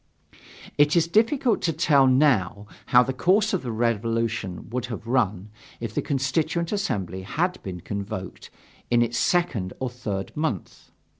[0.79, 5.51] It is difficult to tell now how the course of the Revolution would have run
[5.79, 8.49] if the Constituent Assembly had been convoked
[8.89, 10.89] in its second or third month.